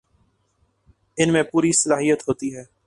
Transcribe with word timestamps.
ان 1.17 1.33
میں 1.33 1.43
پوری 1.43 1.71
صلاحیت 1.73 2.27
ہوتی 2.27 2.55
ہے 2.55 2.63